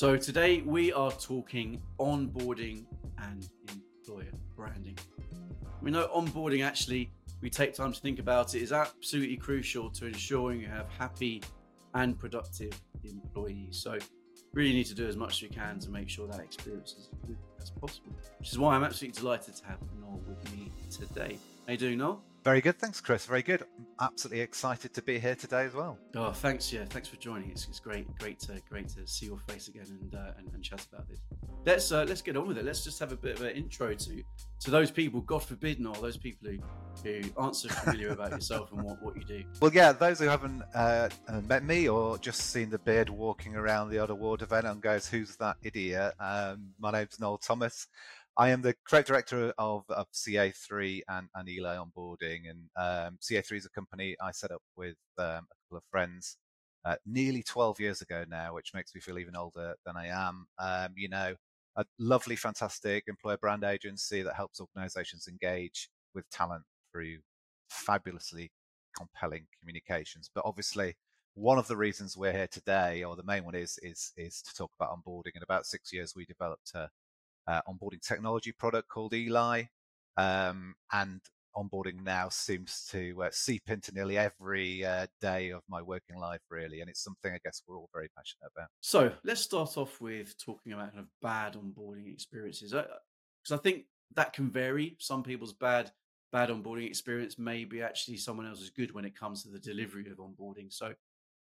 [0.00, 2.86] So today we are talking onboarding
[3.18, 4.96] and employer branding.
[5.82, 10.06] We know onboarding actually, we take time to think about it, is absolutely crucial to
[10.06, 11.42] ensuring you have happy
[11.92, 12.72] and productive
[13.04, 13.76] employees.
[13.76, 13.98] So
[14.54, 17.10] really need to do as much as we can to make sure that experience is
[17.12, 18.16] as good as possible.
[18.38, 21.36] Which is why I'm absolutely delighted to have Noel with me today.
[21.66, 22.22] How you doing, Noel?
[22.42, 23.26] Very good, thanks, Chris.
[23.26, 23.62] Very good.
[23.78, 25.98] I'm absolutely excited to be here today as well.
[26.16, 26.72] Oh, thanks.
[26.72, 27.50] Yeah, thanks for joining.
[27.50, 30.62] It's, it's great, great to great to see your face again and uh, and, and,
[30.62, 31.20] chat about this.
[31.66, 32.64] Let's uh, let's get on with it.
[32.64, 34.22] Let's just have a bit of an intro to
[34.60, 35.20] to those people.
[35.20, 36.58] God forbid, not those people who
[37.04, 39.44] who aren't so familiar about yourself and what, what you do.
[39.60, 43.54] Well, yeah, those who haven't uh, uh met me or just seen the beard walking
[43.54, 47.86] around the odd award event and goes, "Who's that idiot?" Um, my name's Noel Thomas.
[48.36, 52.48] I am the creative director of, of CA3 and, and Eli Onboarding.
[52.48, 56.36] And um, CA3 is a company I set up with um, a couple of friends
[56.84, 60.46] uh, nearly 12 years ago now, which makes me feel even older than I am.
[60.58, 61.34] Um, you know,
[61.76, 67.18] a lovely, fantastic employer brand agency that helps organizations engage with talent through
[67.68, 68.50] fabulously
[68.96, 70.30] compelling communications.
[70.34, 70.96] But obviously,
[71.34, 74.54] one of the reasons we're here today, or the main one is, is, is to
[74.54, 75.36] talk about onboarding.
[75.36, 76.88] In about six years, we developed a
[77.50, 79.64] uh, onboarding technology product called Eli.
[80.16, 81.20] Um, and
[81.56, 86.40] onboarding now seems to uh, seep into nearly every uh, day of my working life,
[86.48, 86.80] really.
[86.80, 88.68] And it's something I guess we're all very passionate about.
[88.80, 92.70] So let's start off with talking about kind of bad onboarding experiences.
[92.72, 94.96] Because uh, I think that can vary.
[94.98, 95.90] Some people's bad
[96.32, 100.06] bad onboarding experience may be actually someone else's good when it comes to the delivery
[100.08, 100.72] of onboarding.
[100.72, 100.94] So,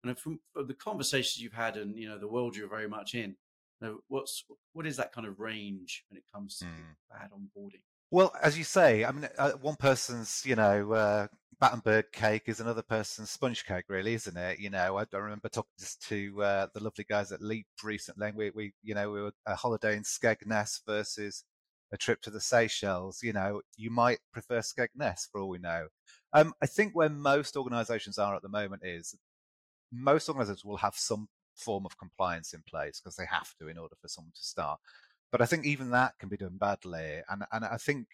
[0.04, 3.16] and from, from the conversations you've had and you know the world you're very much
[3.16, 3.36] in,
[3.82, 6.96] know, what's what is that kind of range when it comes to mm.
[7.12, 7.82] bad onboarding?
[8.12, 11.28] Well, as you say, I mean, uh, one person's you know uh,
[11.60, 14.60] Battenberg cake is another person's sponge cake, really, isn't it?
[14.60, 15.72] You know, I, I remember talking
[16.08, 18.32] to uh, the lovely guys at Leap recently.
[18.36, 21.44] We, we, you know, we were a holiday in Skegness versus
[21.94, 23.20] a trip to the Seychelles.
[23.24, 25.88] You know, you might prefer Skegness for all we know.
[26.34, 29.16] Um, I think where most organisations are at the moment is
[29.92, 33.78] most organisations will have some form of compliance in place because they have to in
[33.78, 34.80] order for someone to start.
[35.32, 37.22] But I think even that can be done badly.
[37.30, 38.08] And and I think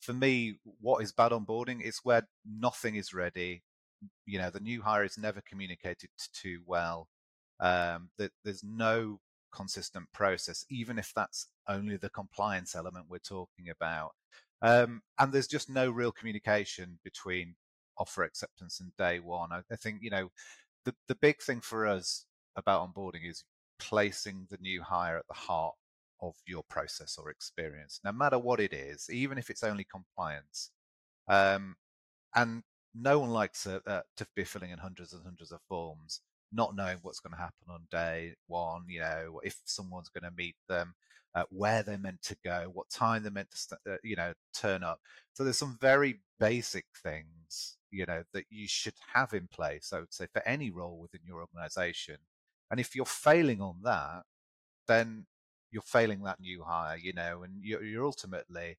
[0.00, 3.62] for me, what is bad onboarding is where nothing is ready.
[4.26, 7.08] You know, the new hire is never communicated too well.
[7.60, 9.20] Um, that there's no
[9.54, 14.10] consistent process, even if that's only the compliance element we're talking about.
[14.60, 17.54] Um, and there's just no real communication between
[17.96, 19.52] offer acceptance and day one.
[19.52, 20.30] I, I think, you know,
[20.84, 22.26] the, the big thing for us
[22.56, 23.44] about onboarding is
[23.78, 25.74] placing the new hire at the heart
[26.20, 30.70] of your process or experience, no matter what it is, even if it's only compliance.
[31.28, 31.76] Um,
[32.34, 32.62] and
[32.94, 36.20] no one likes uh, uh, to be filling in hundreds and hundreds of forms,
[36.52, 38.84] not knowing what's going to happen on day one.
[38.88, 40.94] You know, if someone's going to meet them,
[41.34, 44.32] uh, where they're meant to go, what time they're meant to, st- uh, you know,
[44.54, 45.00] turn up.
[45.32, 49.92] So there's some very basic things, you know, that you should have in place.
[49.92, 52.18] I would say for any role within your organization
[52.70, 54.22] and if you're failing on that,
[54.86, 55.26] then
[55.70, 58.78] you're failing that new hire, you know, and you're, you're ultimately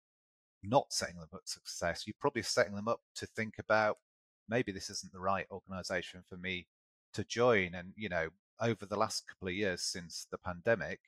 [0.64, 2.04] not setting them up for success.
[2.06, 3.98] You're probably setting them up to think about
[4.48, 6.68] maybe this isn't the right organization for me
[7.14, 7.74] to join.
[7.76, 8.30] And, you know,
[8.62, 11.00] over the last couple of years since the pandemic,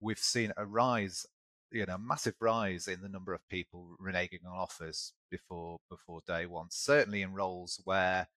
[0.00, 1.26] we've seen a rise,
[1.70, 6.46] you know, massive rise in the number of people reneging on offers before before day
[6.46, 6.68] one.
[6.70, 8.28] Certainly in roles where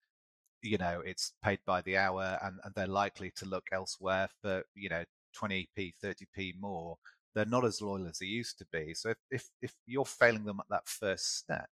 [0.62, 4.64] you know it's paid by the hour and, and they're likely to look elsewhere for
[4.76, 5.04] you know
[5.42, 6.98] 20p 30p more.
[7.34, 8.94] They're not as loyal as they used to be.
[8.94, 11.68] So if, if if you're failing them at that first step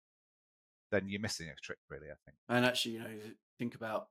[0.92, 2.36] then you're missing a trick really i think.
[2.48, 3.08] And actually you know
[3.58, 4.08] think about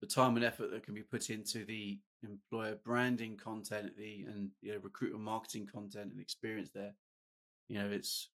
[0.00, 4.50] the time and effort that can be put into the employer branding content the and
[4.60, 6.94] you know recruitment marketing content and experience there.
[7.68, 8.28] You know it's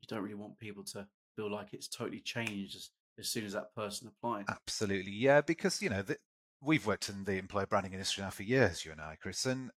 [0.00, 1.06] you don't really want people to
[1.36, 4.44] feel like it's totally changed as soon as that person applies.
[4.48, 6.16] Absolutely, yeah, because you know the,
[6.60, 9.70] we've worked in the employer branding industry now for years, you and I, Chris, and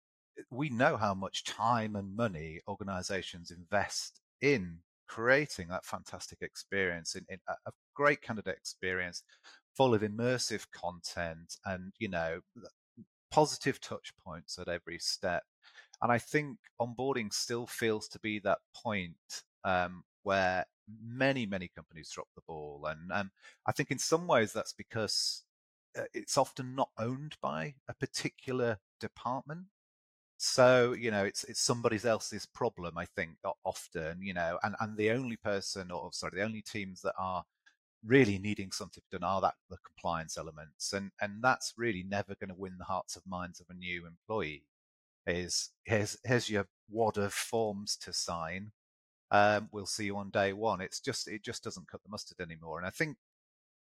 [0.52, 7.26] we know how much time and money organisations invest in creating that fantastic experience, in,
[7.30, 9.24] in a great candidate experience,
[9.76, 12.40] full of immersive content, and you know
[13.32, 15.44] positive touch points at every step.
[16.02, 19.16] And I think onboarding still feels to be that point
[19.64, 20.66] um, where
[21.04, 23.32] many many companies drop the ball and um,
[23.68, 25.44] i think in some ways that's because
[25.98, 29.66] uh, it's often not owned by a particular department
[30.38, 33.32] so you know it's it's somebody else's problem i think
[33.64, 37.44] often you know and and the only person or sorry the only teams that are
[38.06, 42.50] really needing something done are that the compliance elements and and that's really never going
[42.50, 44.66] to win the hearts of minds of a new employee
[45.28, 48.72] is here's here's your wad of forms to sign.
[49.36, 50.82] Um, we'll see you on day one.
[50.82, 52.78] It's just it just doesn't cut the mustard anymore.
[52.78, 53.18] And I think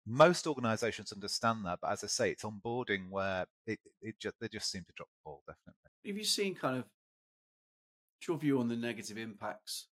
[0.07, 4.49] most organisations understand that, but as I say, it's onboarding where it, it just, they
[4.49, 5.43] just seem to drop the ball.
[5.47, 5.91] Definitely.
[6.07, 6.85] Have you seen kind of
[8.27, 9.89] your view on the negative impacts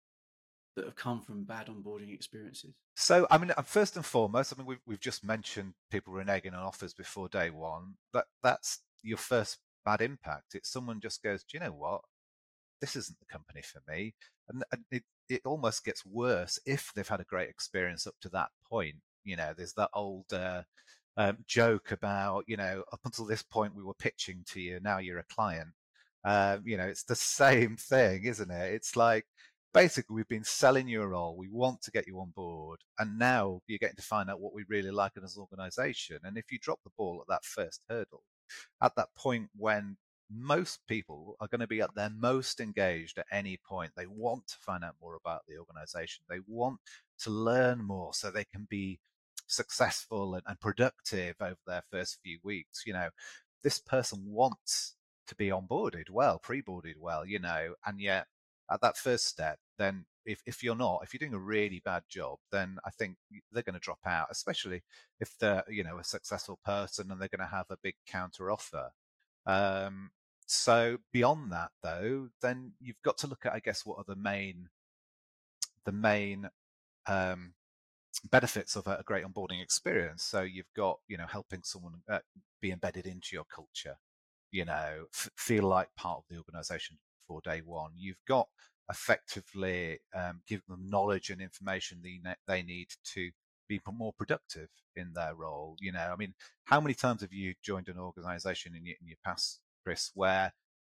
[0.75, 2.74] that have come from bad onboarding experiences?
[2.95, 6.53] So, I mean, uh, first and foremost, I mean, we've we've just mentioned people reneging
[6.53, 7.95] on offers before day one.
[8.13, 10.56] That that's your first bad impact.
[10.56, 12.01] It's someone just goes, do you know what?
[12.81, 14.13] This isn't the company for me,
[14.50, 18.30] and, and it it almost gets worse if they've had a great experience up to
[18.30, 18.95] that point.
[19.24, 20.63] You know, there's that old uh,
[21.18, 24.98] um, joke about you know up until this point we were pitching to you, now
[25.00, 25.69] you're a client.
[26.24, 28.74] Um, you know, it's the same thing, isn't it?
[28.74, 29.25] It's like
[29.74, 33.18] basically we've been selling you a role we want to get you on board and
[33.18, 36.51] now you're getting to find out what we really like as an organization and if
[36.51, 38.24] you drop the ball at that first hurdle
[38.81, 39.95] at that point when
[40.33, 43.92] most people are going to be at their most engaged at any point.
[43.95, 46.24] They want to find out more about the organization.
[46.30, 46.80] They want
[47.19, 49.00] to learn more so they can be
[49.48, 53.10] successful and, and productive over their first few weeks you know.
[53.63, 54.95] This person wants
[55.28, 58.27] to be onboarded well pre-boarded well you know and yet
[58.72, 62.04] at that first step, then if, if you're not, if you're doing a really bad
[62.10, 63.18] job, then I think
[63.51, 64.84] they're going to drop out, especially
[65.19, 68.50] if they're, you know, a successful person and they're going to have a big counter
[68.50, 68.92] offer.
[69.45, 70.12] Um,
[70.51, 74.15] so beyond that though, then you've got to look at, I guess, what are the
[74.15, 74.69] main,
[75.86, 76.50] the main,
[77.07, 77.53] um,
[78.30, 80.24] benefits of a, a great onboarding experience.
[80.24, 82.19] So you've got, you know, helping someone uh,
[82.62, 83.98] be embedded into your culture,
[84.51, 87.92] you know, f- feel like part of the organization for day one.
[87.95, 88.48] You've got
[88.89, 93.31] effectively um, give them knowledge and information they, they need to
[93.69, 95.77] be more productive in their role.
[95.80, 96.33] You know, I mean,
[96.65, 100.54] how many times have you joined an organization in in your past, Chris, where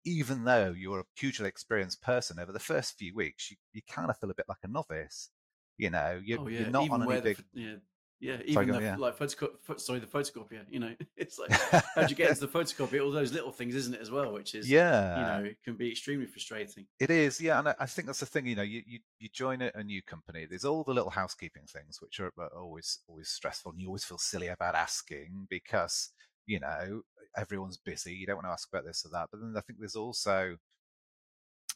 [0.05, 4.11] even though you're a hugely experienced person over the first few weeks, you, you kind
[4.11, 5.31] of feel a bit like a novice.
[5.79, 6.61] You know, you're, oh, yeah.
[6.61, 7.37] you're not even on any big.
[7.37, 7.75] The, yeah,
[8.23, 8.97] yeah, even Sorry, the, yeah.
[8.97, 10.65] like photoco- sorry, the photocopier.
[10.71, 11.51] You know, it's like
[11.97, 13.05] how'd you get into the photocopier?
[13.05, 14.33] All those little things, isn't it, as well?
[14.33, 16.87] Which is yeah, you know, can be extremely frustrating.
[17.01, 18.47] It is, yeah, and I, I think that's the thing.
[18.47, 20.47] You know, you, you you join a, a new company.
[20.49, 24.19] There's all the little housekeeping things which are always always stressful, and you always feel
[24.19, 26.11] silly about asking because
[26.47, 27.03] you know
[27.37, 28.13] everyone's busy.
[28.15, 29.29] You don't want to ask about this or that.
[29.31, 30.57] But then I think there's also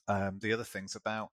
[0.09, 1.31] um, the other things about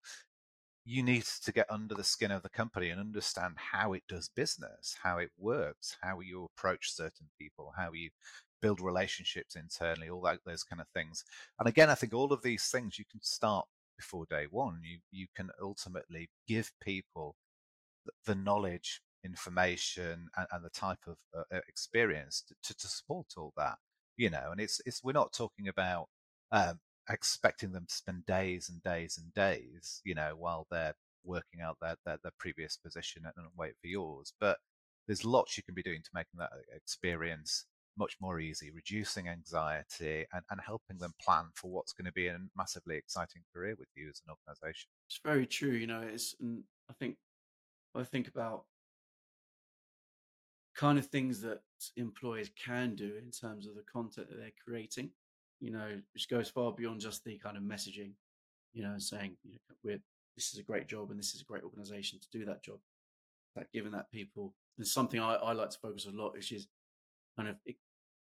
[0.86, 4.30] you need to get under the skin of the company and understand how it does
[4.36, 8.10] business, how it works, how you approach certain people, how you
[8.62, 11.24] build relationships internally, all that those kind of things.
[11.60, 13.66] And again, I think all of these things you can start
[13.98, 14.80] before day one.
[14.84, 17.36] You you can ultimately give people
[18.26, 23.78] the knowledge, information, and, and the type of uh, experience to, to, support all that.
[24.18, 26.08] You know, and it's it's we're not talking about
[26.52, 26.80] um,
[27.10, 30.94] expecting them to spend days and days and days, you know, while they're
[31.24, 34.34] working out their, their, their previous position and wait for yours.
[34.40, 34.58] But
[35.08, 37.66] there's lots you can be doing to making that uh, experience
[37.98, 42.28] much more easy, reducing anxiety and, and helping them plan for what's going to be
[42.28, 44.90] a massively exciting career with you as an organization.
[45.08, 45.72] It's very true.
[45.72, 47.18] You know, it's, and I think,
[47.96, 48.66] I think about
[50.76, 51.62] kind of things that
[51.98, 55.12] employers can do in terms of the content that they're creating
[55.64, 58.12] you know, which goes far beyond just the kind of messaging,
[58.74, 60.00] you know, saying, you know, we're,
[60.36, 62.80] this is a great job and this is a great organization to do that job.
[63.56, 66.68] That given that people, there's something I, I like to focus a lot, which is
[67.38, 67.56] kind of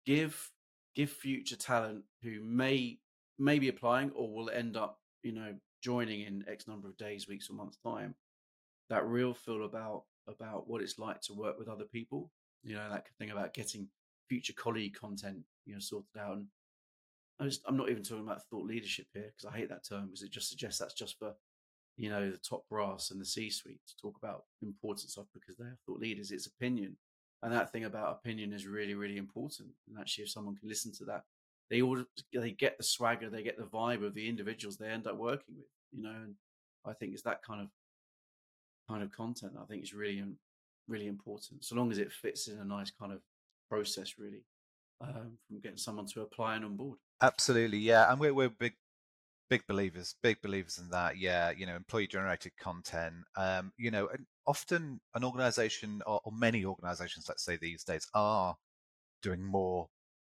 [0.04, 0.50] give,
[0.94, 2.98] give future talent who may,
[3.38, 7.26] may be applying or will end up, you know, joining in X number of days,
[7.26, 8.14] weeks or months time,
[8.90, 12.30] that real feel about, about what it's like to work with other people,
[12.64, 13.88] you know, that thing about getting
[14.28, 16.46] future colleague content, you know, sorted out and
[17.40, 20.22] I am not even talking about thought leadership here because I hate that term because
[20.22, 21.34] it just suggests that's just for,
[21.96, 25.76] you know, the top brass and the C-suite to talk about important stuff because they're
[25.84, 26.30] thought leaders.
[26.30, 26.96] It's opinion,
[27.42, 29.70] and that thing about opinion is really, really important.
[29.88, 31.24] And actually, if someone can listen to that,
[31.70, 35.06] they all they get the swagger, they get the vibe of the individuals they end
[35.06, 35.66] up working with.
[35.92, 36.34] You know, and
[36.86, 37.68] I think it's that kind of
[38.88, 40.22] kind of content I think is really,
[40.88, 41.64] really important.
[41.64, 43.20] So long as it fits in a nice kind of
[43.68, 44.44] process, really
[45.00, 46.98] um, from getting someone to apply and on board.
[47.22, 48.74] Absolutely, yeah, and we're we're big
[49.50, 51.18] big believers, big believers in that.
[51.18, 53.14] Yeah, you know, employee generated content.
[53.36, 54.08] Um, you know,
[54.46, 58.56] often an organization or, or many organizations, let's say these days, are
[59.22, 59.88] doing more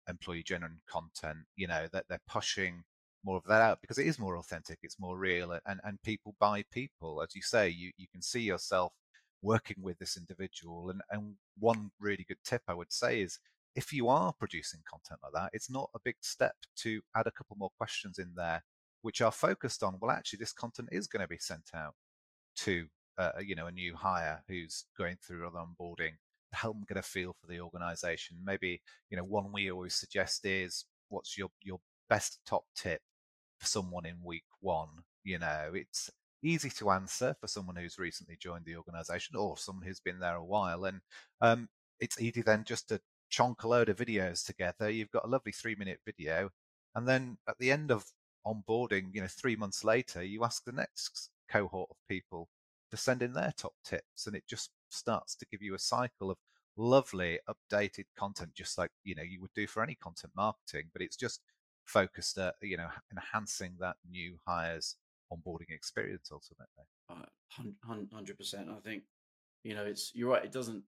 [0.09, 1.45] employee generated content.
[1.55, 2.83] You know, that they're pushing
[3.23, 6.35] more of that out because it is more authentic, it's more real, and and people
[6.39, 7.21] buy people.
[7.21, 8.93] As you say, you you can see yourself
[9.41, 10.89] working with this individual.
[10.89, 13.39] And and one really good tip I would say is
[13.75, 17.31] if you are producing content like that, it's not a big step to add a
[17.31, 18.63] couple more questions in there,
[19.01, 21.93] which are focused on, well, actually, this content is going to be sent out
[22.57, 26.15] to, uh, you know, a new hire who's going through other onboarding
[26.53, 28.37] help them get a feel for the organization.
[28.43, 31.79] Maybe, you know, one we always suggest is what's your, your
[32.09, 33.01] best top tip
[33.59, 34.89] for someone in week one?
[35.23, 36.09] You know, it's
[36.43, 40.35] easy to answer for someone who's recently joined the organization or someone who's been there
[40.35, 40.85] a while.
[40.85, 41.01] And
[41.41, 41.69] um,
[41.99, 42.99] it's easy then just to
[43.31, 44.89] chonk a load of videos together.
[44.89, 46.49] You've got a lovely three minute video.
[46.95, 48.05] And then at the end of
[48.45, 52.49] onboarding, you know, three months later, you ask the next cohort of people
[52.89, 54.27] to send in their top tips.
[54.27, 56.37] And it just starts to give you a cycle of
[56.75, 61.01] lovely updated content, just like, you know, you would do for any content marketing, but
[61.01, 61.41] it's just
[61.85, 64.95] focused at, you know, enhancing that new hires
[65.31, 66.85] onboarding experience ultimately.
[68.11, 68.69] Hundred percent.
[68.69, 69.03] I think
[69.63, 70.43] you know it's you're right.
[70.43, 70.83] It doesn't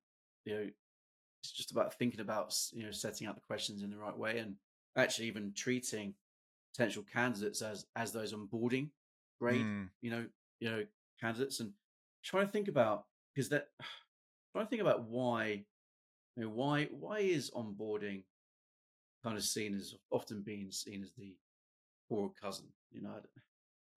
[0.45, 0.69] you know
[1.43, 4.39] it's just about thinking about you know setting out the questions in the right way
[4.39, 4.55] and
[4.97, 6.13] actually even treating
[6.73, 8.89] potential candidates as as those onboarding
[9.39, 9.89] grade mm.
[10.01, 10.25] you know
[10.59, 10.83] you know
[11.19, 11.71] candidates and
[12.23, 13.67] trying to think about because that
[14.53, 15.63] trying to think about why
[16.35, 18.23] you know why why is onboarding
[19.23, 21.35] kind of seen as often being seen as the
[22.09, 23.15] poor cousin you know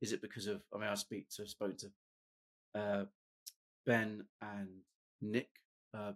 [0.01, 0.63] is it because of?
[0.75, 1.91] I mean, I speak to spoke to
[2.75, 3.05] uh,
[3.87, 4.69] Ben and
[5.23, 5.49] Nick,
[5.95, 6.13] uh,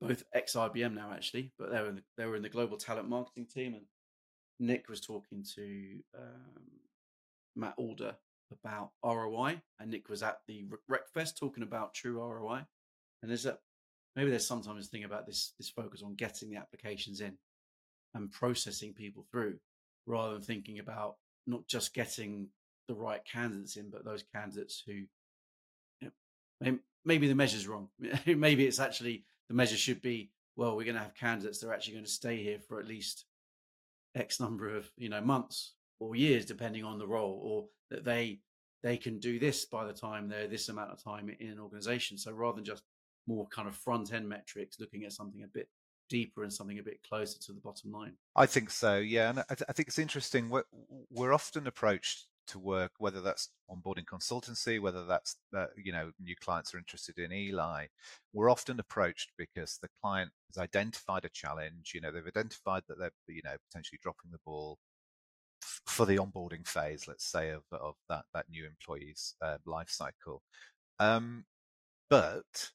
[0.00, 2.76] both ex IBM now actually, but they were in the, they were in the global
[2.76, 3.84] talent marketing team, and
[4.60, 6.62] Nick was talking to um,
[7.56, 8.16] Matt Alder
[8.52, 12.64] about ROI, and Nick was at the Recfest talking about true ROI.
[13.22, 13.58] And there's a
[14.14, 17.36] maybe there's sometimes a thing about this this focus on getting the applications in
[18.14, 19.58] and processing people through,
[20.06, 21.16] rather than thinking about
[21.46, 22.48] not just getting
[22.88, 25.04] the right candidates in, but those candidates who
[26.00, 26.10] you
[26.60, 27.88] know, maybe the measure's wrong.
[28.26, 31.74] maybe it's actually the measure should be well, we're going to have candidates that are
[31.74, 33.26] actually going to stay here for at least
[34.14, 38.40] X number of you know months or years, depending on the role, or that they
[38.82, 42.16] they can do this by the time they're this amount of time in an organization.
[42.18, 42.82] So rather than just
[43.26, 45.68] more kind of front end metrics, looking at something a bit
[46.08, 48.12] deeper and something a bit closer to the bottom line.
[48.36, 50.48] I think so, yeah, and I, th- I think it's interesting.
[50.48, 50.62] We're,
[51.10, 56.34] we're often approached to work, whether that's onboarding consultancy, whether that's uh, you know new
[56.36, 57.86] clients are interested in Eli,
[58.32, 61.92] we're often approached because the client has identified a challenge.
[61.94, 64.78] You know, they've identified that they're you know potentially dropping the ball
[65.62, 69.90] f- for the onboarding phase, let's say, of of that that new employee's uh, life
[69.90, 70.42] cycle.
[70.98, 71.44] Um,
[72.10, 72.70] but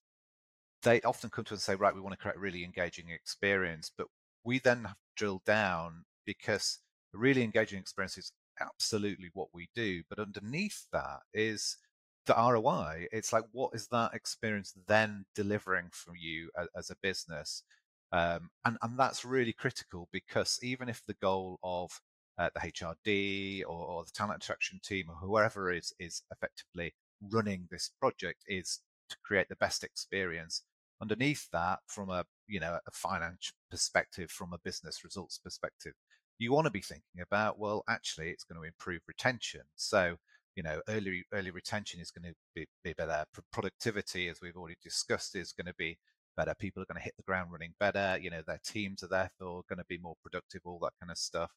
[0.83, 3.09] they often come to us and say, right, we want to create a really engaging
[3.09, 4.07] experience, but
[4.43, 6.79] we then have to drill down because
[7.13, 10.03] a really engaging experience is absolutely what we do.
[10.09, 11.77] But underneath that is
[12.25, 13.07] the ROI.
[13.11, 17.63] It's like, what is that experience then delivering for you as, as a business?
[18.11, 21.91] Um, and, and that's really critical because even if the goal of
[22.37, 26.93] uh, the HRD or, or, the talent attraction team or whoever is is effectively
[27.29, 28.79] running this project is
[29.09, 30.63] to create the best experience.
[31.01, 35.93] Underneath that, from a you know a finance perspective, from a business results perspective,
[36.41, 39.61] you want to be thinking about, well, actually, it's going to improve retention.
[39.75, 40.15] So,
[40.55, 43.23] you know, early early retention is going to be, be better.
[43.53, 45.97] Productivity, as we've already discussed, is going to be
[46.35, 46.55] better.
[46.57, 48.17] People are going to hit the ground running better.
[48.19, 50.61] You know, their teams are therefore going to be more productive.
[50.65, 51.51] All that kind of stuff.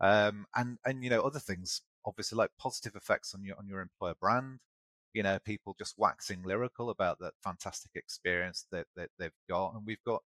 [0.00, 3.80] Um, and and you know, other things obviously like positive effects on your on your
[3.80, 4.60] employer brand.
[5.12, 9.82] You know, people just waxing lyrical about that fantastic experience that, that they've got, and
[9.84, 10.22] we've got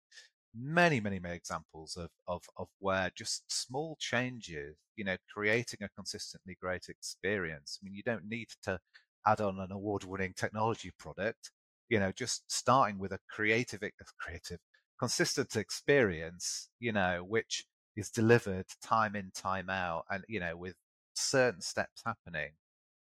[0.55, 5.89] many, many, many examples of, of, of where just small changes, you know, creating a
[5.95, 7.79] consistently great experience.
[7.81, 8.79] I mean, you don't need to
[9.25, 11.51] add on an award winning technology product,
[11.89, 13.81] you know, just starting with a creative,
[14.19, 14.59] creative,
[14.99, 17.65] consistent experience, you know, which
[17.95, 20.75] is delivered time in, time out, and, you know, with
[21.13, 22.51] certain steps happening.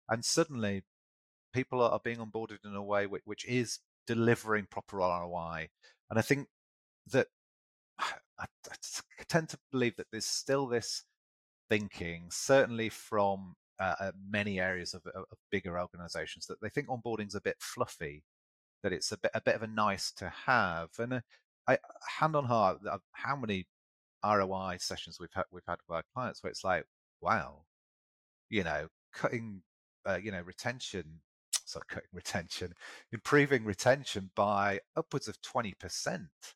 [0.09, 0.83] And suddenly
[1.53, 5.69] people are being onboarded in a way which, which is delivering proper ROI.
[6.09, 6.47] And I think
[7.11, 7.27] that
[8.39, 11.03] I, I tend to believe that there's still this
[11.69, 17.35] thinking, certainly from uh, uh many areas of, of, bigger organizations, that they think onboarding's
[17.35, 18.23] a bit fluffy,
[18.83, 20.89] that it's a bit a bit of a nice to have.
[20.99, 21.21] And uh,
[21.67, 21.77] I,
[22.19, 23.67] hand on heart, uh, how many
[24.25, 26.85] ROI sessions we've had we've had with our clients where it's like,
[27.21, 27.63] wow,
[28.49, 29.61] you know, cutting,
[30.07, 31.21] uh, you know, retention.
[31.65, 32.73] So cutting retention,
[33.11, 36.55] improving retention by upwards of twenty percent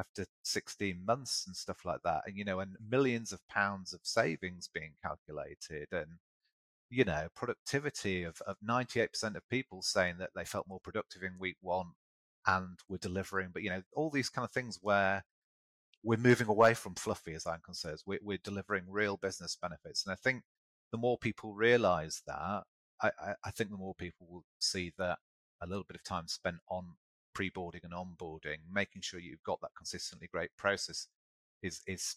[0.00, 4.00] after 16 months and stuff like that and you know and millions of pounds of
[4.02, 6.18] savings being calculated and
[6.90, 11.32] you know productivity of, of 98% of people saying that they felt more productive in
[11.38, 11.88] week one
[12.46, 15.24] and were delivering but you know all these kind of things where
[16.02, 17.98] we're moving away from fluffy, as I'm concerned.
[18.06, 20.42] We're, we're delivering real business benefits, and I think
[20.92, 22.62] the more people realise that,
[23.02, 25.18] I, I, I think the more people will see that
[25.62, 26.94] a little bit of time spent on
[27.40, 31.06] pre-boarding and onboarding, making sure you've got that consistently great process,
[31.62, 32.16] is is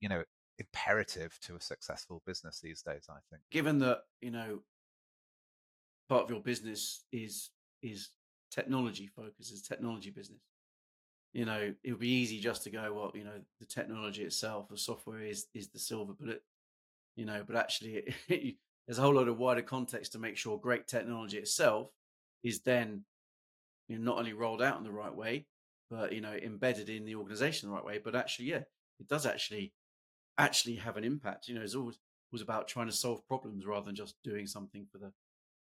[0.00, 0.22] you know
[0.58, 3.06] imperative to a successful business these days.
[3.08, 3.42] I think.
[3.50, 4.58] Given that you know
[6.10, 7.48] part of your business is
[7.82, 8.10] is
[8.50, 10.42] technology focused, is technology business.
[11.32, 14.68] You know, it would be easy just to go, well, you know, the technology itself,
[14.68, 16.42] the software is is the silver bullet.
[17.16, 20.58] You know, but actually, it, there's a whole lot of wider context to make sure
[20.58, 21.88] great technology itself
[22.42, 23.06] is then
[23.88, 25.46] you know, not only rolled out in the right way,
[25.90, 28.00] but you know, embedded in the organization the right way.
[28.02, 28.62] But actually, yeah,
[28.98, 29.72] it does actually
[30.38, 31.48] actually have an impact.
[31.48, 31.98] You know, it's always
[32.32, 35.12] was about trying to solve problems rather than just doing something for the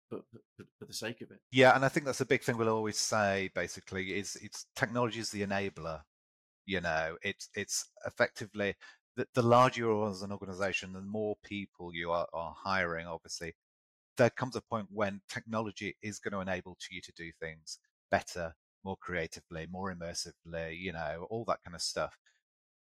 [0.09, 0.19] for,
[0.55, 1.39] for, for, the sake of it.
[1.51, 3.49] Yeah, and I think that's a big thing we'll always say.
[3.55, 6.01] Basically, is it's technology is the enabler.
[6.65, 8.75] You know, it's it's effectively
[9.15, 13.07] the, the larger you are as an organization, the more people you are, are hiring.
[13.07, 13.53] Obviously,
[14.17, 17.79] there comes a point when technology is going to enable to you to do things
[18.11, 20.77] better, more creatively, more immersively.
[20.77, 22.17] You know, all that kind of stuff.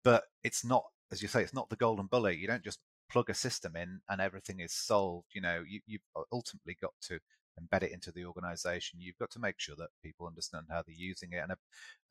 [0.04, 2.38] But it's not, as you say, it's not the golden bullet.
[2.38, 2.80] You don't just
[3.10, 5.28] plug a system in and everything is solved.
[5.34, 6.02] You know, you, you've
[6.32, 7.20] ultimately got to
[7.62, 9.00] embed it into the organization.
[9.00, 11.38] You've got to make sure that people understand how they're using it.
[11.38, 11.58] And a,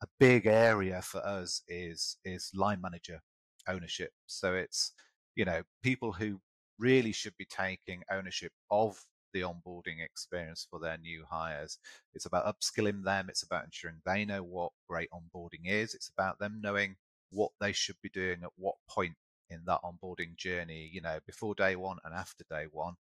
[0.01, 3.21] a big area for us is is line manager
[3.67, 4.11] ownership.
[4.27, 4.91] So it's
[5.35, 6.39] you know people who
[6.79, 9.01] really should be taking ownership of
[9.35, 11.77] the onboarding experience for their new hires.
[12.13, 13.27] It's about upskilling them.
[13.27, 15.93] It's about ensuring they know what great onboarding is.
[15.93, 16.95] It's about them knowing
[17.31, 19.15] what they should be doing at what point
[19.49, 22.93] in that onboarding journey, you know, before day one and after day one.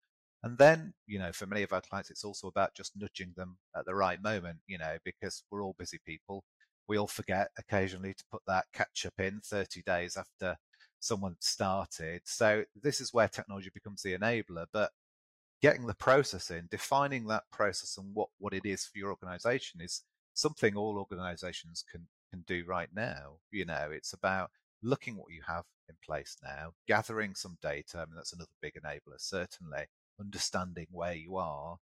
[0.42, 3.56] And then, you know, for many of our clients, it's also about just nudging them
[3.76, 6.44] at the right moment, you know, because we're all busy people.
[6.88, 10.56] We all forget occasionally to put that catch up in 30 days after
[10.98, 12.22] someone started.
[12.24, 14.66] So this is where technology becomes the enabler.
[14.72, 14.90] But
[15.64, 19.80] getting the process in, defining that process and what, what it is for your organization
[19.80, 20.02] is
[20.34, 23.38] something all organizations can, can do right now.
[23.50, 24.50] You know, it's about
[24.82, 27.96] looking what you have in place now, gathering some data.
[27.96, 29.86] I mean, that's another big enabler, certainly,
[30.20, 31.78] understanding where you are,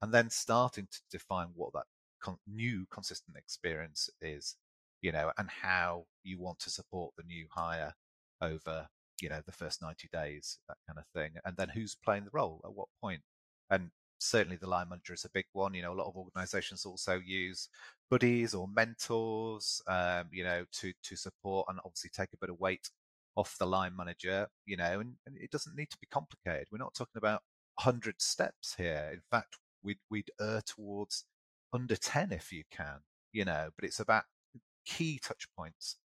[0.00, 1.84] and then starting to define what that
[2.22, 4.56] con- new consistent experience is,
[5.02, 7.92] you know, and how you want to support the new hire
[8.40, 8.88] over,
[9.20, 11.32] you know, the first 90 days, that kind of thing.
[11.44, 13.22] And then who's playing the role at what point.
[13.70, 15.74] And certainly the line manager is a big one.
[15.74, 17.68] You know, a lot of organizations also use
[18.10, 22.60] buddies or mentors, um, you know, to, to support and obviously take a bit of
[22.60, 22.90] weight
[23.36, 26.68] off the line manager, you know, and, and it doesn't need to be complicated.
[26.70, 27.42] We're not talking about
[27.82, 29.10] 100 steps here.
[29.12, 31.24] In fact, we'd, we'd err towards
[31.72, 33.00] under 10 if you can,
[33.32, 34.24] you know, but it's about
[34.86, 35.96] key touch points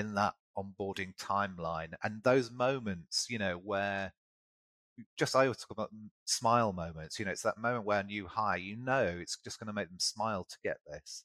[0.00, 4.12] in that onboarding timeline and those moments, you know, where
[5.16, 5.90] just I always talk about
[6.24, 7.18] smile moments.
[7.18, 9.72] You know, it's that moment where a new high, you know, it's just going to
[9.72, 11.24] make them smile to get this.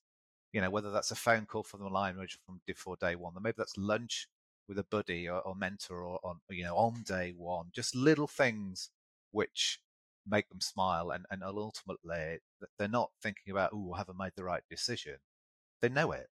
[0.54, 3.34] You know, whether that's a phone call from the line manager from before day one,
[3.36, 4.28] or maybe that's lunch
[4.68, 8.28] with a buddy or, or mentor or on you know on day one just little
[8.28, 8.90] things
[9.32, 9.80] which
[10.28, 12.40] make them smile and, and ultimately
[12.80, 15.18] they're not thinking about oh have i made the right decision
[15.82, 16.30] they know it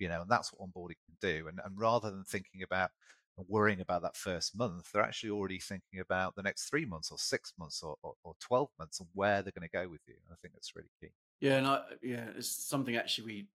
[0.00, 2.90] you know and that's what onboarding can do and, and rather than thinking about
[3.38, 7.10] and worrying about that first month they're actually already thinking about the next three months
[7.10, 10.00] or six months or, or, or 12 months and where they're going to go with
[10.06, 13.46] you and i think that's really key yeah and I, yeah it's something actually we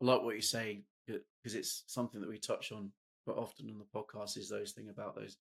[0.00, 2.90] like what you say because it's something that we touch on
[3.26, 5.36] but often on the podcast is those thing about those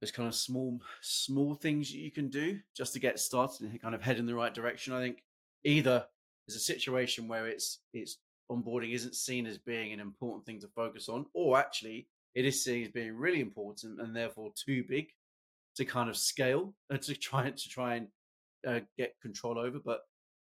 [0.00, 3.94] those kind of small small things you can do just to get started and kind
[3.94, 4.92] of head in the right direction.
[4.92, 5.22] I think
[5.64, 6.04] either
[6.46, 8.18] there's a situation where it's it's
[8.50, 12.62] onboarding isn't seen as being an important thing to focus on, or actually it is
[12.62, 15.08] seen as being really important and therefore too big
[15.76, 18.08] to kind of scale and to try to try and
[18.66, 19.78] uh, get control over.
[19.84, 20.00] But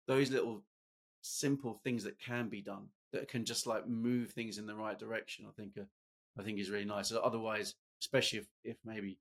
[0.07, 0.63] those little
[1.23, 4.99] simple things that can be done that can just like move things in the right
[4.99, 5.47] direction.
[5.49, 5.85] I think uh,
[6.39, 7.13] I think is really nice.
[7.13, 9.19] Otherwise, especially if if maybe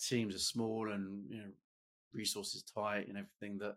[0.00, 1.50] teams are small and you know
[2.12, 3.76] resources tight and everything, that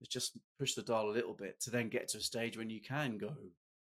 [0.00, 2.70] it's just push the dial a little bit to then get to a stage when
[2.70, 3.32] you can go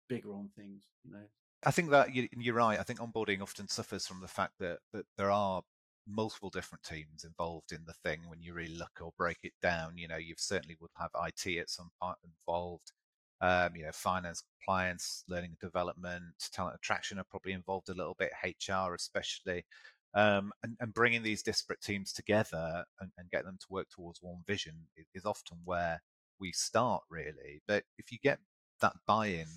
[0.07, 0.83] bigger on things.
[1.03, 1.25] You know.
[1.63, 2.79] I think that you're right.
[2.79, 5.61] I think onboarding often suffers from the fact that that there are
[6.07, 9.95] multiple different teams involved in the thing when you really look or break it down
[9.95, 12.91] you know you certainly would have it at some point involved
[13.41, 18.15] um, you know, finance, compliance, learning and development, talent attraction are probably involved a little
[18.19, 19.65] bit, HR especially,
[20.13, 24.21] um, and, and, bringing these disparate teams together and, and get them to work towards
[24.21, 26.01] one vision is, is, often where
[26.39, 27.61] we start really.
[27.67, 28.39] But if you get
[28.81, 29.47] that buy-in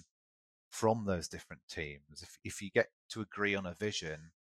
[0.73, 2.23] from those different teams.
[2.23, 4.33] If, if you get to agree on a vision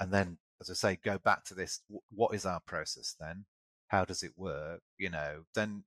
[0.00, 1.80] and then, as I say, go back to this,
[2.10, 3.44] what is our process then?
[3.88, 4.80] How does it work?
[4.96, 5.84] You know, then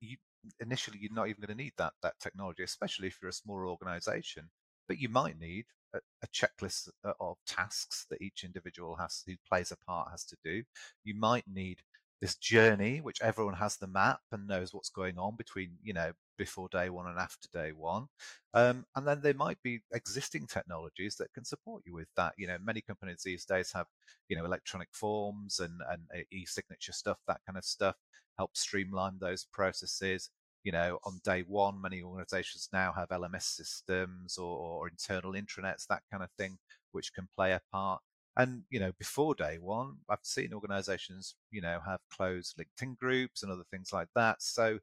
[0.00, 0.16] you,
[0.60, 3.68] initially you're not even going to need that, that technology, especially if you're a smaller
[3.68, 4.50] organization,
[4.88, 9.70] but you might need a, checklist uh, of tasks that each individual has who plays
[9.70, 10.62] a part has to do.
[11.04, 11.82] You might need
[12.20, 16.12] this journey, which everyone has the map and knows what's going on between, you know,
[16.38, 18.06] before day one and after day one.
[18.54, 22.34] Um, and then there might be existing technologies that can support you with that.
[22.38, 23.86] You know, many companies these days have,
[24.28, 27.96] you know, electronic forms and, and uh, e-signature stuff, that kind of stuff,
[28.38, 30.30] help streamline those processes.
[30.64, 35.86] You know, on day one, many organizations now have LMS systems or, or internal intranets,
[35.88, 36.58] that kind of thing,
[36.92, 38.00] which can play a part.
[38.36, 43.42] And, you know, before day one, I've seen organizations, you know, have closed LinkedIn groups
[43.42, 44.40] and other things like that.
[44.42, 44.78] So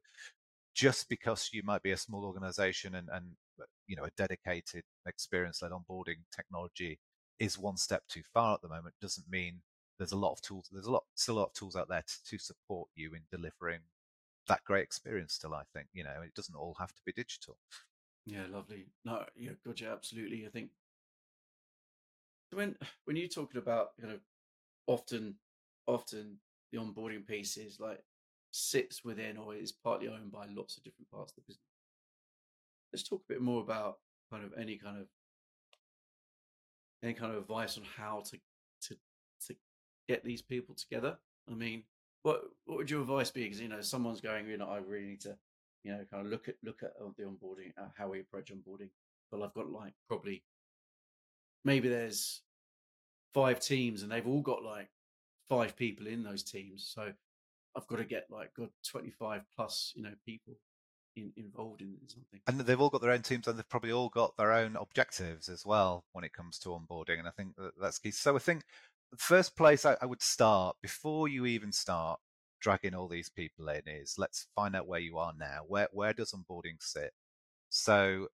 [0.74, 3.24] just because you might be a small organization and, and
[3.60, 6.98] uh, you know, a dedicated experience led onboarding technology
[7.38, 9.60] is one step too far at the moment doesn't mean
[9.98, 12.02] there's a lot of tools, there's a lot, still a lot of tools out there
[12.06, 13.80] to, to support you in delivering
[14.50, 17.56] that great experience still, I think, you know, it doesn't all have to be digital.
[18.26, 18.86] Yeah, lovely.
[19.04, 20.44] No, yeah, yeah, absolutely.
[20.44, 20.70] I think
[22.52, 24.18] when when you're talking about you know
[24.86, 25.36] often
[25.86, 26.36] often
[26.72, 28.02] the onboarding piece is like
[28.52, 31.64] sits within or is partly owned by lots of different parts of the business.
[32.92, 33.98] Let's talk a bit more about
[34.32, 35.06] kind of any kind of
[37.02, 38.38] any kind of advice on how to
[38.82, 38.96] to
[39.46, 39.56] to
[40.08, 41.16] get these people together.
[41.50, 41.84] I mean,
[42.22, 43.44] what what would your advice be?
[43.44, 45.36] Because you know, someone's going, you know, I really need to,
[45.84, 48.52] you know, kind of look at look at uh, the onboarding, uh, how we approach
[48.52, 48.90] onboarding.
[49.30, 50.42] Well, I've got like probably
[51.64, 52.42] maybe there's
[53.32, 54.88] five teams and they've all got like
[55.48, 56.90] five people in those teams.
[56.94, 57.12] So
[57.76, 60.54] I've got to get like good 25 plus, you know, people
[61.16, 62.40] in, involved in something.
[62.46, 65.48] And they've all got their own teams and they've probably all got their own objectives
[65.48, 67.18] as well when it comes to onboarding.
[67.18, 68.10] And I think that that's key.
[68.10, 68.64] So I think
[69.10, 72.20] the first place I, I would start before you even start
[72.60, 75.60] dragging all these people in is let's find out where you are now.
[75.66, 77.12] Where, where does onboarding sit?
[77.70, 78.28] So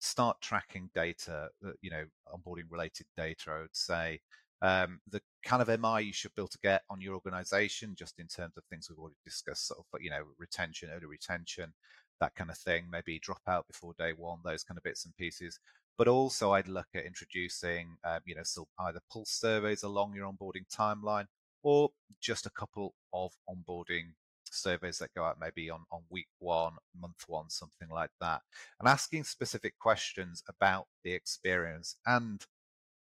[0.00, 4.20] start tracking data, uh, you know, onboarding related data, I would say.
[4.60, 8.20] Um, the kind of MI you should be able to get on your organization, just
[8.20, 11.72] in terms of things we've already discussed, sort of, you know, retention, early retention,
[12.20, 15.16] that kind of thing, maybe drop out before day one, those kind of bits and
[15.16, 15.58] pieces.
[15.98, 20.30] But also, I'd look at introducing, um, you know, still either pulse surveys along your
[20.32, 21.26] onboarding timeline
[21.62, 24.14] or just a couple of onboarding
[24.50, 28.42] surveys that go out maybe on, on week one, month one, something like that,
[28.80, 32.44] and asking specific questions about the experience and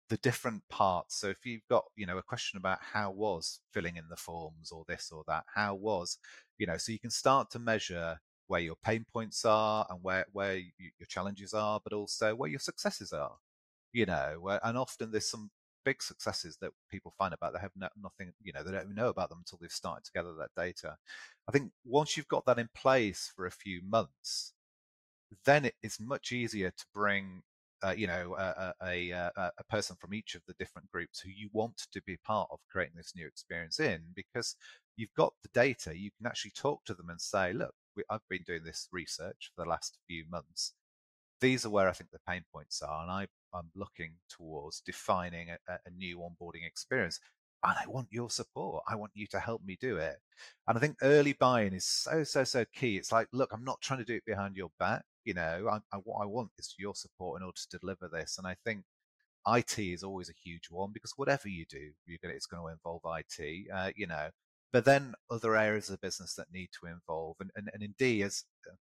[0.09, 1.17] the different parts.
[1.19, 4.71] So if you've got, you know, a question about how was filling in the forms
[4.71, 6.17] or this or that, how was,
[6.57, 10.25] you know, so you can start to measure where your pain points are and where
[10.33, 13.37] where you, your challenges are, but also where your successes are.
[13.91, 15.51] You know, and often there's some
[15.85, 18.95] big successes that people find about they have no, nothing you know they don't even
[18.95, 20.95] know about them until they've started to gather that data
[21.47, 24.53] i think once you've got that in place for a few months
[25.45, 27.41] then it is much easier to bring
[27.83, 31.29] uh, you know a, a, a, a, person from each of the different groups who
[31.29, 34.55] you want to be part of creating this new experience in because
[34.95, 38.27] you've got the data you can actually talk to them and say look we, i've
[38.29, 40.73] been doing this research for the last few months
[41.41, 45.49] these are where i think the pain points are and i I'm looking towards defining
[45.49, 47.19] a, a new onboarding experience.
[47.63, 48.83] And I want your support.
[48.89, 50.17] I want you to help me do it.
[50.67, 52.97] And I think early buy-in is so, so, so key.
[52.97, 55.03] It's like, look, I'm not trying to do it behind your back.
[55.23, 58.37] You know, I, I, what I want is your support in order to deliver this.
[58.37, 58.83] And I think
[59.47, 62.73] IT is always a huge one because whatever you do, you're gonna, it's going to
[62.73, 63.67] involve IT.
[63.73, 64.29] Uh, you know,
[64.73, 68.23] but then other areas of the business that need to involve and, and, and indeed
[68.23, 68.75] as uh,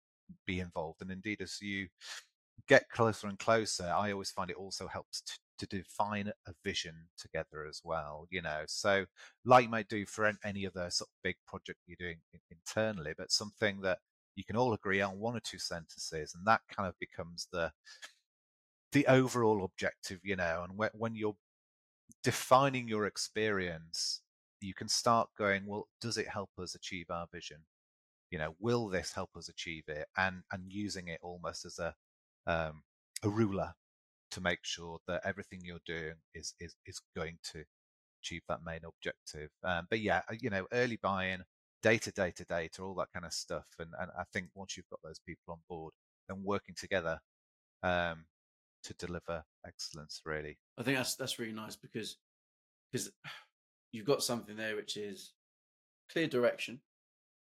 [0.48, 1.02] be involved.
[1.02, 1.90] And indeed, as you
[2.68, 6.96] get closer and closer, I always find it also helps to, to define a vision
[7.18, 8.26] together as well.
[8.30, 9.06] You know, so
[9.44, 13.32] like you might do for any other sort of big project you're doing internally, but
[13.32, 14.00] something that
[14.38, 17.72] you can all agree on one or two sentences, and that kind of becomes the
[18.94, 20.20] the overall objective.
[20.24, 21.36] You know, and when, when you're
[22.24, 24.22] defining your experience,
[24.62, 27.58] you can start going, well, does it help us achieve our vision?
[28.30, 30.08] You know, will this help us achieve it?
[30.18, 31.94] And and using it almost as a
[32.48, 32.84] um,
[33.24, 33.74] a ruler
[34.32, 37.64] to make sure that everything you're doing is is is going to
[38.22, 39.50] achieve that main objective.
[39.64, 41.44] Um, but yeah, uh, you know, early buy-in,
[41.82, 43.68] data, data, data, all that kind of stuff.
[43.80, 45.94] And and I think once you've got those people on board
[46.30, 47.20] and working together
[47.84, 48.26] um,
[48.84, 50.58] to deliver excellence, really.
[50.78, 52.18] I think that's that's really nice because
[52.92, 53.12] because
[53.92, 55.34] you've got something there which is
[56.12, 56.80] clear direction,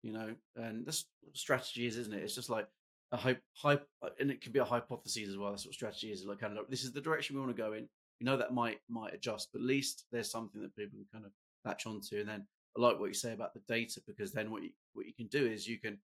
[0.02, 2.22] you know, and that's strategy is, isn't it?
[2.22, 2.68] It's just like
[3.12, 3.86] a hype, hype,
[4.20, 5.50] and it can be a hypothesis as well.
[5.50, 6.24] That's what strategy is.
[6.24, 7.88] Like, kind of, this is the direction we want to go in.
[8.20, 11.26] You know that might might adjust, but at least there's something that people can kind
[11.26, 11.32] of
[11.64, 12.20] latch onto.
[12.20, 15.06] And then I like what you say about the data because then what you what
[15.06, 15.98] you can do is you can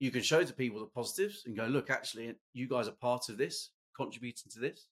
[0.00, 3.28] you can show to people the positives and go, look, actually, you guys are part
[3.28, 4.88] of this, contributing to this.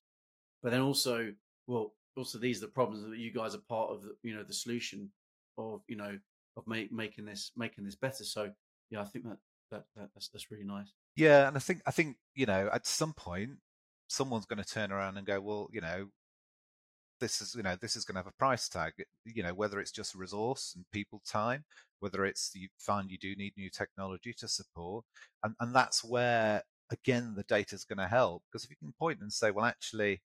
[0.62, 1.33] But then also,
[1.66, 4.03] well, also these are the problems that you guys are part of.
[4.03, 5.11] The, you know, the solution
[5.59, 6.18] of you know
[6.57, 8.25] of make, making this making this better.
[8.25, 8.51] So
[8.90, 9.38] yeah, I think that,
[9.70, 10.92] that, that that's that's really nice.
[11.16, 13.53] Yeah, and I think I think you know at some point
[14.09, 16.09] someone's going to turn around and go, well, you know,
[17.20, 18.92] this is you know this is going to have a price tag.
[19.25, 21.64] You know, whether it's just resource and people time,
[22.01, 25.05] whether it's you find you do need new technology to support,
[25.42, 28.92] and and that's where again the data is going to help because if you can
[28.98, 30.20] point and say, well, actually.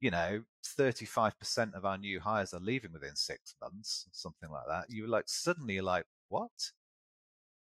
[0.00, 4.86] You know, 35% of our new hires are leaving within six months, something like that.
[4.88, 6.50] You're like suddenly you're like, what?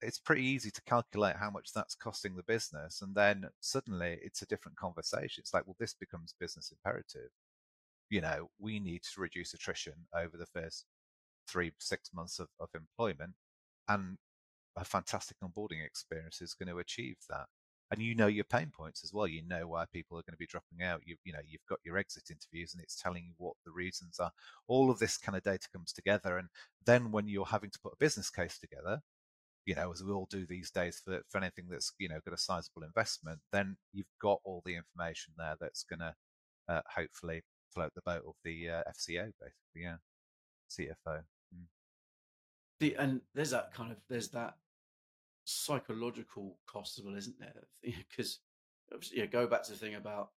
[0.02, 4.42] it's pretty easy to calculate how much that's costing the business and then suddenly it's
[4.42, 7.30] a different conversation it's like well this becomes business imperative
[8.10, 10.86] you know we need to reduce attrition over the first
[11.48, 13.34] three six months of, of employment
[13.88, 14.18] and
[14.76, 17.46] a fantastic onboarding experience is going to achieve that
[17.91, 20.38] and you know your pain points as well you know why people are going to
[20.38, 23.34] be dropping out you, you know you've got your exit interviews and it's telling you
[23.38, 24.32] what the reasons are
[24.67, 26.47] all of this kind of data comes together and
[26.86, 29.01] then when you're having to put a business case together
[29.65, 32.34] you know, as we all do these days for, for anything that's, you know, got
[32.34, 36.15] a sizable investment, then you've got all the information there that's going to
[36.67, 39.95] uh, hopefully float the boat of the uh, FCO, basically, yeah,
[40.69, 41.21] CFO.
[41.56, 41.65] Mm.
[42.80, 44.56] The, and there's that kind of, there's that
[45.45, 47.54] psychological cost as well, isn't there?
[48.10, 48.39] Because,
[49.13, 50.32] yeah, go back to the thing about,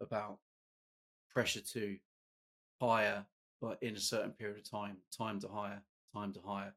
[0.00, 0.38] about
[1.32, 1.96] pressure to
[2.80, 3.24] hire,
[3.60, 5.82] but in a certain period of time, time to hire,
[6.14, 6.74] time to hire,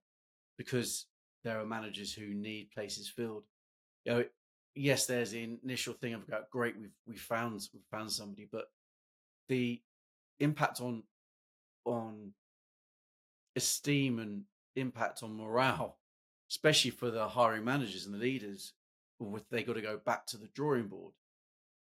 [0.58, 1.08] because
[1.44, 3.44] there are managers who need places filled.
[4.06, 4.26] You know,
[4.76, 8.66] yes, there's the initial thing of about great, we've we found we found somebody, but
[9.50, 9.82] the
[10.40, 11.04] impact on
[11.86, 12.32] on
[13.56, 14.44] esteem and
[14.76, 15.98] impact on morale,
[16.50, 18.74] especially for the hiring managers and the leaders,
[19.20, 21.14] with they got to go back to the drawing board,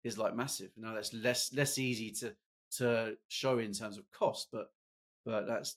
[0.04, 0.70] is like massive.
[0.76, 2.34] Now that's less less easy to
[2.78, 4.70] to show in terms of cost, but
[5.24, 5.76] but that's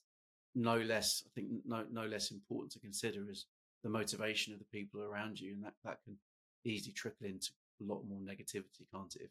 [0.53, 3.45] no less I think no no less important to consider is
[3.83, 6.17] the motivation of the people around you, and that that can
[6.63, 9.29] easily trickle into a lot more negativity, can't it?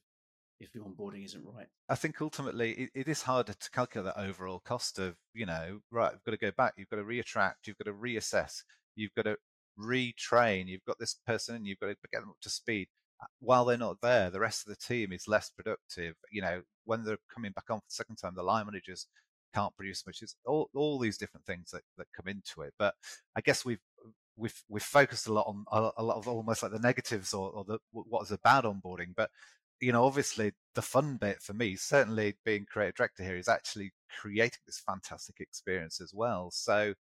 [0.61, 1.67] If, if the onboarding isn't right.
[1.89, 5.81] I think ultimately it, it is harder to calculate that overall cost of, you know,
[5.91, 8.63] right, you've got to go back, you've got to reattract, you've got to reassess,
[8.97, 9.37] you've got to
[9.79, 12.89] retrain, you've got this person and you've got to get them up to speed.
[13.23, 16.15] Uh, while they're not there, the rest of the team is less productive.
[16.31, 19.07] You know, when they're coming back on for the second time, the line managers
[19.55, 20.23] can't produce much.
[20.23, 22.75] It's all, all these different things that, that come into it.
[22.79, 22.95] But
[23.37, 23.81] I guess we've
[24.37, 27.51] we've we've focused a lot on a, a lot of almost like the negatives or,
[27.51, 29.31] or the what is a bad onboarding, but
[29.81, 33.93] you know, obviously the fun bit for me, certainly being creative director here, is actually
[34.21, 36.51] creating this fantastic experience as well.
[36.51, 36.95] So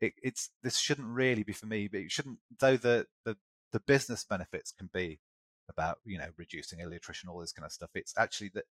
[0.00, 2.38] it, it's this shouldn't really be for me, but it shouldn't.
[2.58, 3.36] Though the the
[3.72, 5.20] the business benefits can be
[5.68, 7.90] about you know reducing attrition, all this kind of stuff.
[7.94, 8.64] It's actually that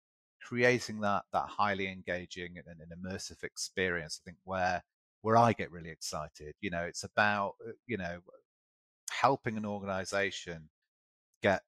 [0.42, 4.20] creating that that highly engaging and an immersive experience.
[4.22, 4.82] I think where
[5.22, 6.54] where I get really excited.
[6.60, 8.18] You know, it's about, uh, you know,
[9.10, 10.68] helping an organization
[11.42, 11.62] get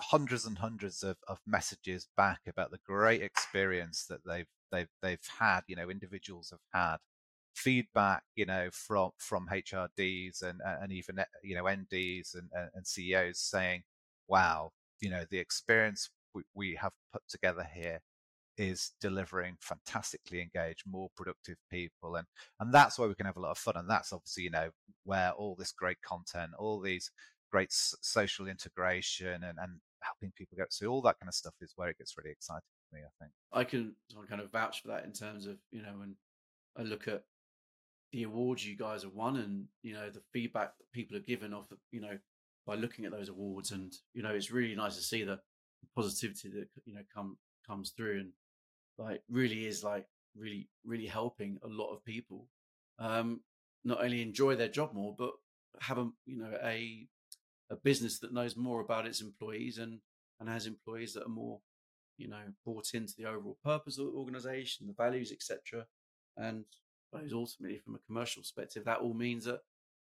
[0.00, 5.28] hundreds and hundreds of, of messages back about the great experience that they've they've they've
[5.38, 6.96] had, you know, individuals have had
[7.54, 12.86] feedback, you know, from from HRDs eh, and and even you know MDs and and
[12.86, 13.82] CEOs saying,
[14.28, 18.00] "Wow, you know, the experience we, we have put together here
[18.56, 22.26] is delivering fantastically engaged, more productive people, and
[22.60, 23.76] and that's where we can have a lot of fun.
[23.76, 24.70] And that's obviously you know
[25.04, 27.10] where all this great content, all these
[27.50, 31.72] great social integration, and and helping people get so all that kind of stuff is
[31.76, 33.02] where it gets really exciting for me.
[33.02, 33.94] I think I can
[34.28, 36.16] kind of vouch for that in terms of you know when
[36.76, 37.22] I look at
[38.14, 41.52] the awards you guys have won, and you know the feedback that people have given
[41.52, 42.16] off you know
[42.64, 45.40] by looking at those awards, and you know it's really nice to see the
[45.94, 48.32] positivity that you know come comes through and
[48.98, 52.46] like really is like really really helping a lot of people
[52.98, 53.40] um
[53.84, 55.30] not only enjoy their job more but
[55.80, 57.06] have a you know a
[57.70, 60.00] a business that knows more about its employees and
[60.40, 61.60] and has employees that are more
[62.16, 65.84] you know bought into the overall purpose of the organization the values etc
[66.36, 66.64] and
[67.18, 69.60] suppose ultimately from a commercial perspective that all means that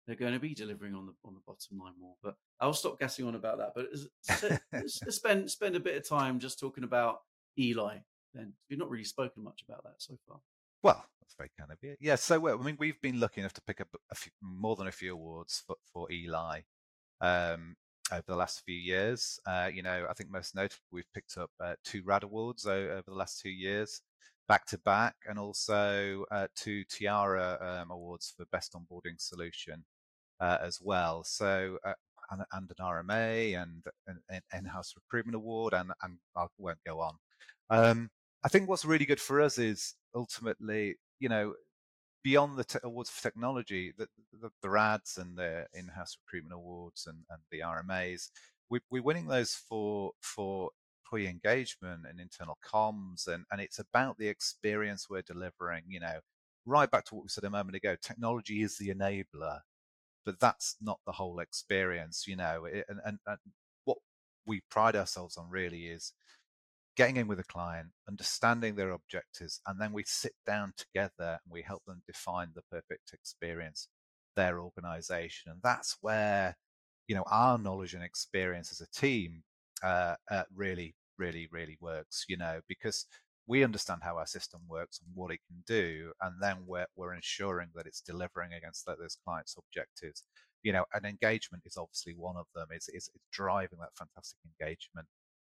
[0.06, 2.98] they're going to be delivering on the on the bottom line more but i'll stop
[2.98, 7.20] gassing on about that but spend spend a bit of time just talking about
[7.58, 7.96] eli
[8.34, 10.38] then you've not really spoken much about that so far.
[10.82, 11.96] Well, that's very kind of you.
[12.00, 14.76] Yeah, so well, I mean, we've been lucky enough to pick up a few, more
[14.76, 16.60] than a few awards for, for Eli.
[17.20, 17.76] Um,
[18.12, 19.40] over the last few years.
[19.46, 23.02] Uh, you know, I think most notably we've picked up uh, two RAD awards over
[23.06, 24.02] the last two years,
[24.48, 29.84] back to back, and also uh, two Tiara um, awards for best onboarding solution
[30.40, 31.24] uh, as well.
[31.24, 31.78] So.
[31.84, 31.94] Uh,
[32.30, 37.16] and, and, an RMA and an in-house recruitment award, and, and I won't go on.
[37.68, 38.08] Um,
[38.42, 41.52] I think what's really good for us is ultimately, you know,
[42.22, 44.08] beyond the te- awards for technology, the,
[44.40, 48.30] the, the, RADs and the in-house recruitment awards and, and the RMAs,
[48.70, 50.70] we, we're winning those for for
[51.04, 55.82] employee engagement and internal comms, and, and it's about the experience we're delivering.
[55.88, 56.20] You know,
[56.66, 59.60] right back to what we said a moment ago, technology is the enabler,
[60.24, 62.24] but that's not the whole experience.
[62.26, 63.38] You know, it, and, and, and
[63.84, 63.98] what
[64.46, 66.12] we pride ourselves on really is
[66.96, 71.50] getting in with a client, understanding their objectives, and then we sit down together and
[71.50, 73.88] we help them define the perfect experience,
[74.36, 75.50] their organization.
[75.52, 76.56] And that's where,
[77.08, 79.42] you know, our knowledge and experience as a team
[79.84, 83.06] uh, uh, really, really, really works, you know, because
[83.46, 86.12] we understand how our system works and what it can do.
[86.22, 90.24] And then we're, we're ensuring that it's delivering against those clients' objectives.
[90.62, 92.68] You know, and engagement is obviously one of them.
[92.70, 95.06] It's, it's, it's driving that fantastic engagement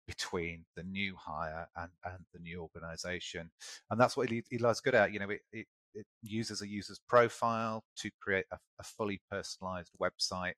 [0.06, 3.50] between the new hire and, and the new organization.
[3.90, 5.12] And that's what Eli's good at.
[5.12, 9.92] You know, it, it, it uses a user's profile to create a, a fully personalized
[10.00, 10.54] website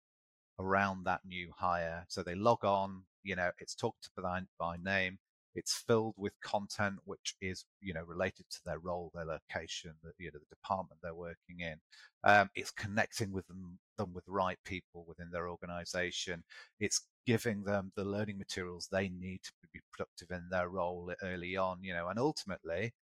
[0.58, 2.04] around that new hire.
[2.08, 5.18] So they log on, you know, it's talked to by, by name.
[5.54, 10.12] It's filled with content which is, you know, related to their role, their location, the,
[10.18, 11.76] you know, the department they're working in.
[12.24, 16.44] Um, it's connecting with them, them with right people within their organization.
[16.78, 21.56] It's giving them the learning materials they need to be productive in their role early
[21.56, 22.92] on, you know, and ultimately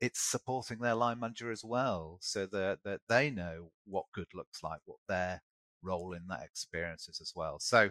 [0.00, 4.62] it's supporting their line manager as well so that, that they know what good looks
[4.62, 5.42] like, what their
[5.82, 7.58] role in that experiences as well.
[7.60, 7.90] So,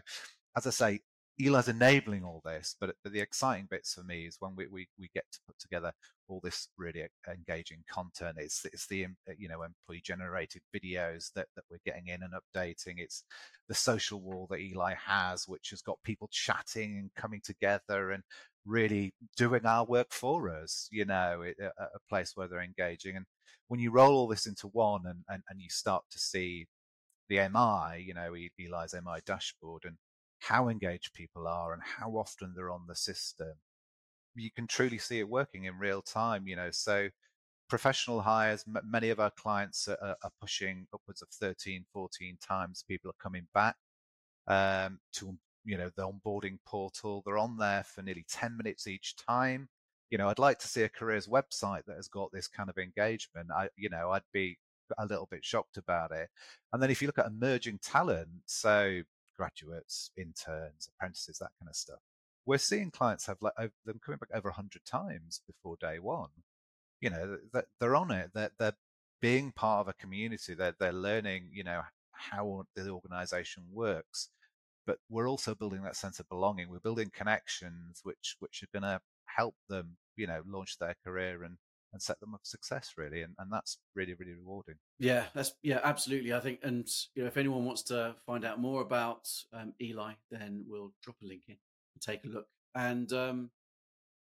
[0.56, 1.00] as I say,
[1.40, 4.88] Eli's enabling all this, but, but the exciting bits for me is when we, we,
[5.00, 5.92] we get to put together
[6.28, 8.38] all this really engaging content.
[8.38, 12.34] It's it's the uh, you know employee generated videos that, that we're getting in and
[12.34, 12.96] updating.
[12.98, 13.24] It's
[13.68, 18.24] the social wall that Eli has, which has got people chatting and coming together and
[18.66, 20.90] really doing our work for us.
[20.92, 23.16] You know, a, a, place where they're engaging.
[23.16, 23.26] And
[23.68, 26.68] when you roll all this into one and, and, and you start to see
[27.30, 29.98] the MI, you know, Eli's MI dashboard and
[30.40, 33.54] how engaged people are and how often they're on the system,
[34.36, 36.48] you can truly see it working in real time.
[36.48, 37.10] You know, so
[37.70, 42.84] professional hires, m- many of our clients are, are, pushing upwards of 13, 14 times
[42.88, 43.76] people are coming back
[44.48, 47.24] um, to you know the onboarding portal.
[47.26, 49.70] They're on there for nearly 10 minutes each time.
[50.10, 52.78] You know, I'd like to see a careers website that has got this kind of
[52.78, 53.50] engagement.
[53.54, 54.58] I, you know, I'd be
[54.98, 56.30] a little bit shocked about it.
[56.74, 59.02] And then if you look at emerging talent, so
[59.38, 62.00] graduates, interns, apprentices, that kind of stuff.
[62.46, 63.54] We're seeing clients have like
[63.86, 66.30] them coming back over 100 times before day one.
[67.02, 67.38] You know,
[67.80, 68.32] they're on it.
[68.34, 68.78] They're, they're
[69.22, 70.54] being part of a community.
[70.56, 74.30] They're, they're learning, you know, how the organization works.
[74.86, 76.70] But we're also building that sense of belonging.
[76.70, 81.44] We're building connections which which are going to help them, you know, launch their career
[81.44, 81.58] and
[81.94, 85.54] and set them up for success really and, and that's really really rewarding yeah that's
[85.64, 89.28] yeah absolutely i think and you know if anyone wants to find out more about
[89.54, 93.50] um, eli then we'll drop a link in and take a look and um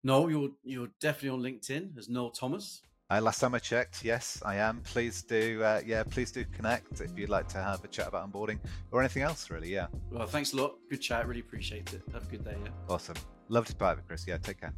[0.03, 4.41] noel you're you're definitely on linkedin as noel thomas uh, last time I checked, yes,
[4.43, 4.81] I am.
[4.83, 8.31] Please do, uh, yeah, please do connect if you'd like to have a chat about
[8.31, 8.59] onboarding
[8.91, 9.71] or anything else, really.
[9.71, 9.87] Yeah.
[10.09, 10.77] Well, thanks a lot.
[10.89, 11.27] Good chat.
[11.27, 12.01] Really appreciate it.
[12.11, 12.55] Have a good day.
[12.63, 12.71] Yeah.
[12.89, 13.17] Awesome.
[13.49, 14.25] Love to be part of it, Chris.
[14.25, 14.73] Yeah, take care.